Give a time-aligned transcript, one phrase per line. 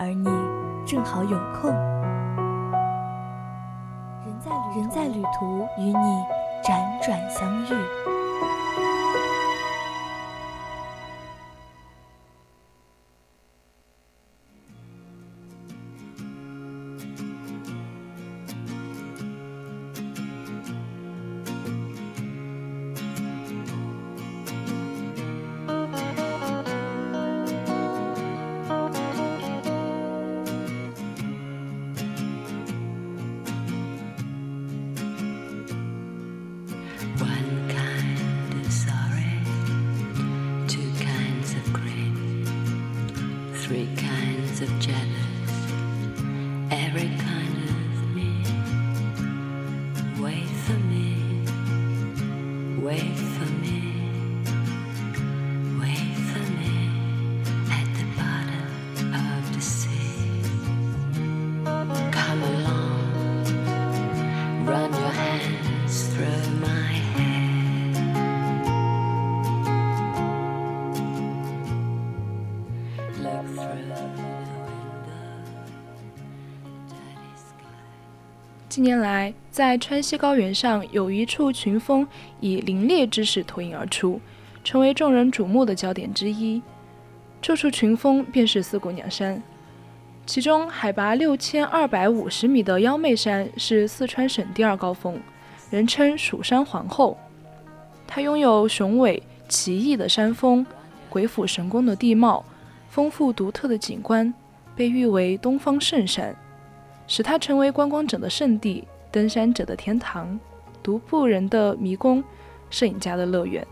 [0.00, 0.24] 而你
[0.86, 1.70] 正好有空。
[4.24, 6.24] 人在人在旅途，与你
[6.64, 7.68] 辗转相遇。
[78.70, 82.06] 近年来，在川西高原上有一处群峰
[82.38, 84.20] 以凌冽之势脱颖而出，
[84.62, 86.62] 成为众人瞩目的焦点之一。
[87.42, 89.42] 这处群峰便是四姑娘山，
[90.24, 95.18] 其中海拔六千二百五十米的幺妹山是四川省第二高峰，
[95.68, 97.18] 人称“蜀山皇后”。
[98.06, 100.64] 它拥有雄伟奇异的山峰、
[101.08, 102.44] 鬼斧神工的地貌、
[102.88, 104.32] 丰富独特的景观，
[104.76, 106.36] 被誉为“东方圣山”。
[107.10, 110.38] 使它成为观光者的圣地、登山者的天堂、
[110.80, 112.22] 独步人的迷宫、
[112.70, 113.66] 摄影家的乐园。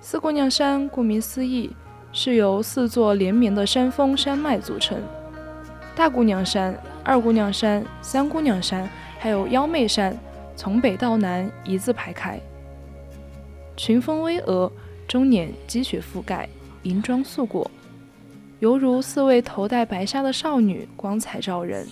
[0.00, 1.70] 四姑娘山顾名思义，
[2.10, 4.98] 是由四座连绵的山峰山脉组成。
[5.94, 6.74] 大姑娘山、
[7.04, 8.88] 二姑娘山、三姑娘山，
[9.18, 10.18] 还有幺妹山，
[10.56, 12.40] 从北到南一字排开。
[13.76, 14.72] 群峰巍峨，
[15.06, 16.48] 终年积雪覆盖，
[16.84, 17.70] 银装素裹。
[18.60, 21.86] 犹如四位头戴白纱的少女，光彩照人。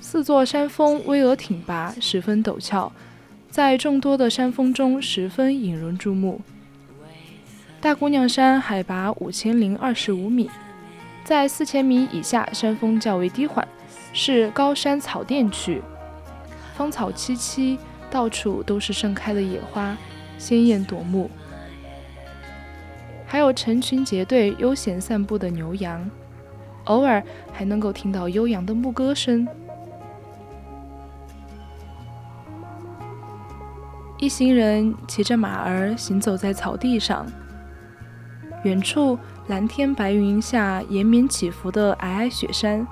[0.00, 2.90] 四座山峰巍峨挺拔，十分陡峭，
[3.48, 6.40] 在众多的山峰中十分引人注目。
[7.80, 10.50] 大姑娘山海拔五千零二十五米，
[11.24, 13.66] 在四千米以下，山峰较为低缓，
[14.12, 15.80] 是高山草甸区，
[16.76, 17.78] 芳草萋萋，
[18.10, 19.96] 到处都是盛开的野花，
[20.36, 21.30] 鲜艳夺目。
[23.34, 26.08] 还有成群结队悠闲散步的牛羊，
[26.84, 27.20] 偶尔
[27.52, 29.44] 还能够听到悠扬的牧歌声。
[34.18, 37.26] 一行人骑着马儿行走在草地上，
[38.62, 39.18] 远处
[39.48, 42.86] 蓝天白云下延绵起伏的皑皑雪山，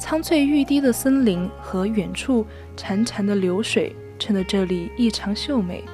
[0.00, 2.44] 苍翠欲滴的森林和远处
[2.76, 5.84] 潺潺的流水，衬得这里异常秀美。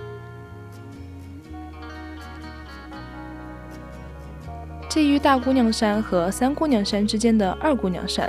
[4.98, 8.28] 介于大姑娘山和三姑娘山之间的二姑娘山，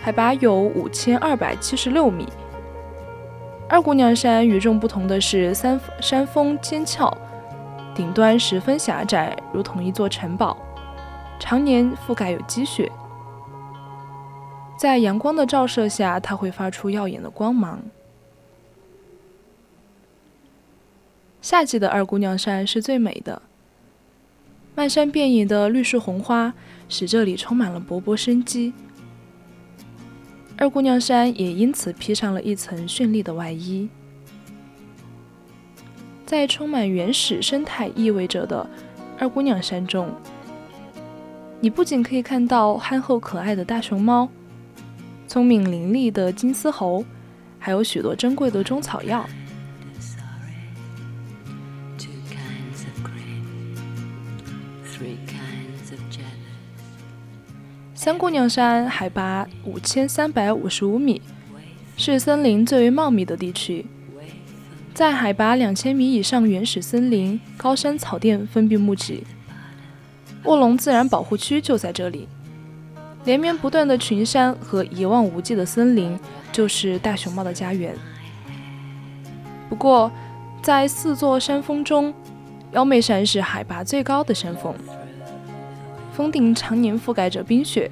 [0.00, 2.28] 海拔有五千二百七十六米。
[3.68, 7.12] 二姑娘山与众不同的是，三山峰尖峭，
[7.92, 10.56] 顶端十分狭窄，如同一座城堡，
[11.40, 12.88] 常年覆盖有积雪。
[14.78, 17.82] 在阳光的照射下，它会发出耀眼的光芒。
[21.42, 23.42] 夏季的二姑娘山是最美的。
[24.76, 26.52] 漫山遍野的绿树红花，
[26.86, 28.74] 使这里充满了勃勃生机。
[30.58, 33.88] 二姑娘山也因此披上了一层绚丽的外衣。
[36.26, 38.68] 在充满原始生态意味着的
[39.18, 40.10] 二姑娘山中，
[41.58, 44.28] 你不仅可以看到憨厚可爱的大熊猫、
[45.26, 47.02] 聪明伶俐的金丝猴，
[47.58, 49.26] 还有许多珍贵的中草药。
[58.06, 61.20] 三姑娘山海拔五千三百五十五米，
[61.96, 63.84] 是森林最为茂密的地区。
[64.94, 69.24] 在海拔两千米以上原始森林、高山草甸分布密集。
[70.44, 72.28] 卧龙自然保护区就在这里。
[73.24, 76.16] 连绵不断的群山和一望无际的森林，
[76.52, 77.92] 就是大熊猫的家园。
[79.68, 80.12] 不过，
[80.62, 82.14] 在四座山峰中，
[82.70, 84.72] 妖媚山是海拔最高的山峰，
[86.16, 87.90] 峰顶常年覆盖着冰雪，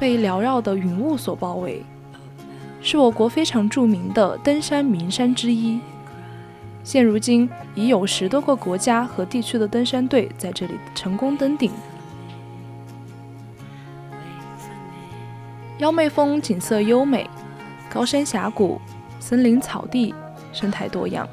[0.00, 1.84] 被缭绕的云雾所包围，
[2.82, 5.78] 是我国非常著名的登山名山之一。
[6.82, 11.70] 现如今，已有十多个国家和地区的登山队在这里成功登顶。
[15.78, 17.30] 幺妹峰景色优美，
[17.88, 18.80] 高山峡谷、
[19.20, 20.12] 森林草地，
[20.52, 21.28] 生态多样，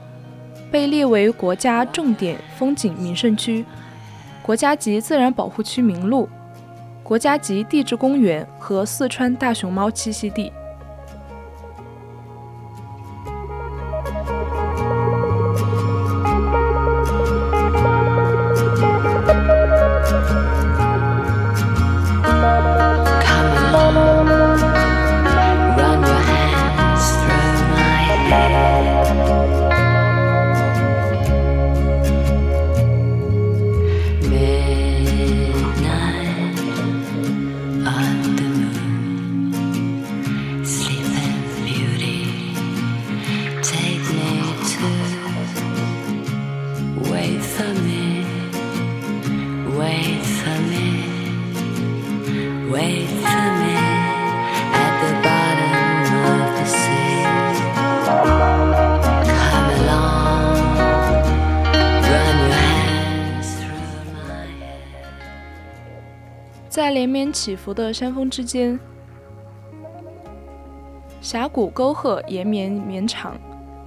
[0.70, 3.66] 被列为国家重点风景名胜区、
[4.48, 6.30] 国家级自然保护区名录、
[7.04, 10.54] 国家级地质公园和四川大熊猫栖息地。
[66.77, 68.79] 在连绵起伏的山峰之间，
[71.19, 73.35] 峡谷沟壑延绵绵长，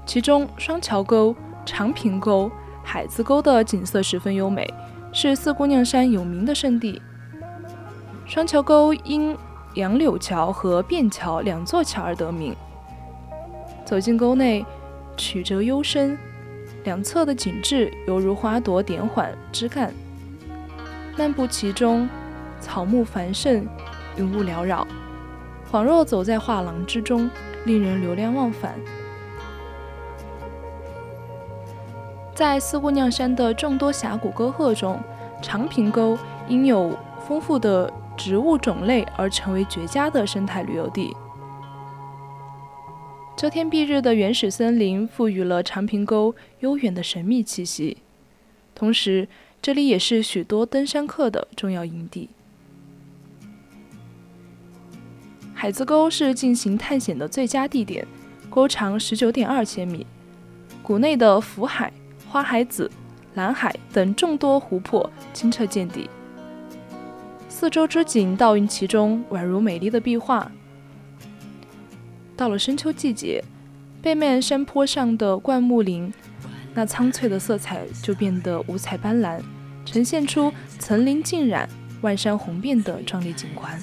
[0.04, 1.32] 其中双桥沟、
[1.64, 2.50] 长坪沟、
[2.82, 4.68] 海子沟的景色十分优美，
[5.12, 7.00] 是四姑娘山有名的胜地。
[8.26, 9.36] 双桥沟因
[9.74, 12.56] 杨柳桥和便桥两座桥而得名。
[13.84, 14.66] 走进沟内，
[15.16, 16.18] 曲折幽深，
[16.82, 19.94] 两侧的景致犹如花朵点缓枝干，
[21.16, 22.08] 漫步其中。
[22.60, 23.66] 草木繁盛，
[24.16, 24.86] 云雾缭绕，
[25.72, 27.30] 恍若走在画廊之中，
[27.64, 28.74] 令人流连忘返。
[32.34, 34.98] 在四姑娘山的众多峡谷沟壑中，
[35.42, 36.16] 长坪沟
[36.48, 36.96] 因有
[37.26, 41.14] 丰富的植物种类而成为绝佳的生态旅游地。
[43.36, 47.98] 遮天蔽日的原始森林赋予了长坪沟悠远的神秘气息，
[48.74, 49.28] 同时
[49.62, 52.28] 这里也是许多登山客的重要营地。
[55.60, 58.06] 海子沟是进行探险的最佳地点，
[58.48, 60.06] 沟长十九点二千米，
[60.82, 61.92] 谷内的福海、
[62.26, 62.90] 花海子、
[63.34, 66.08] 蓝海等众多湖泊清澈见底，
[67.50, 70.50] 四周之景倒映其中，宛如美丽的壁画。
[72.38, 73.44] 到了深秋季节，
[74.00, 76.10] 背面山坡上的灌木林，
[76.72, 79.38] 那苍翠的色彩就变得五彩斑斓，
[79.84, 81.68] 呈现出层林尽染、
[82.00, 83.78] 万山红遍的壮丽景观。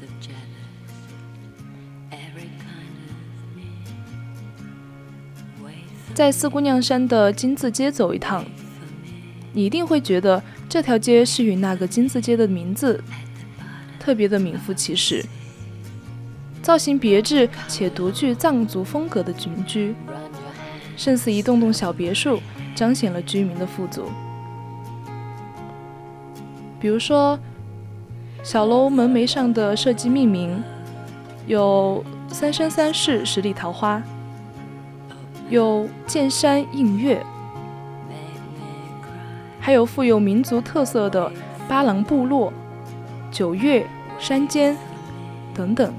[6.17, 8.43] 在四姑娘山的金字街走一趟，
[9.53, 12.99] 你一定会觉得这条街是与那个金字街的名字
[13.99, 15.23] 特别的名副其实。
[16.63, 19.93] 造型别致且独具藏族风格的民居，
[20.95, 22.39] 甚似一栋栋小别墅，
[22.73, 24.09] 彰显了居民的富足。
[26.79, 27.37] 比如说，
[28.41, 30.63] 小楼门楣上的设计命名
[31.45, 34.01] 有“三生三世十里桃花”。
[35.49, 37.25] 有剑山映月，
[39.61, 41.31] 还有富有民族特色的
[41.69, 42.51] 巴郎部落、
[43.31, 43.87] 九月
[44.19, 44.75] 山间
[45.53, 45.93] 等等，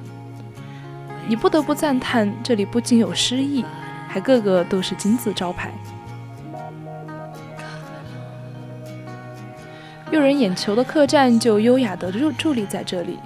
[1.26, 3.64] 你不得不赞叹这里不仅有诗意，
[4.06, 5.72] 还个个都是金字招牌。
[10.10, 13.18] 诱人眼球的客栈就优雅地伫伫立在这里，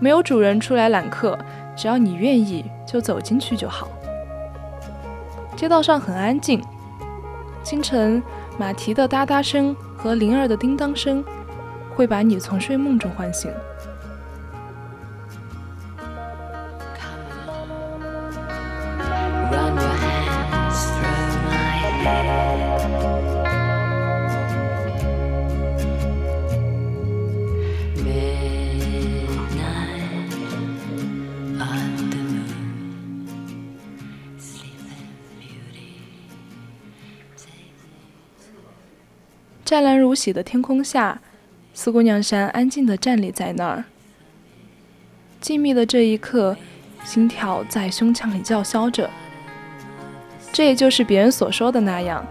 [0.00, 1.38] 没有主人出来揽客，
[1.74, 3.88] 只要你愿意，就走进去就好。
[5.62, 6.60] 街道上很安静，
[7.62, 8.20] 清晨
[8.58, 11.24] 马蹄的哒哒声和铃儿的叮当声
[11.94, 13.48] 会把你从睡梦中唤醒。
[39.72, 41.18] 湛蓝如洗的天空下，
[41.72, 43.84] 四姑娘山安静地站立在那儿，
[45.40, 46.54] 静谧的这一刻，
[47.04, 49.08] 心跳在胸腔里叫嚣着。
[50.52, 52.22] 这也就是别人所说的那样，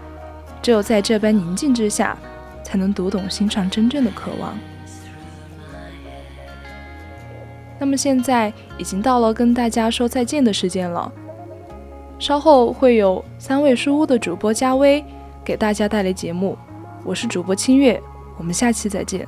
[0.62, 2.16] 只有在这般宁静之下，
[2.62, 4.56] 才能读懂心上真正的渴望。
[7.80, 11.12] 那么现在已经到了跟大家说再见的时间了，
[12.20, 15.04] 稍后会有三味书屋的主播加微
[15.44, 16.56] 给大家带来节目，
[17.04, 18.00] 我是主播清月。
[18.38, 19.26] 我们下期再见。